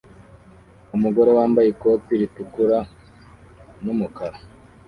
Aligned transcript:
Umugore 0.95 1.29
wambaye 1.37 1.67
ikoti 1.69 2.11
ritukura 2.21 2.77
n'umukara 3.83 4.37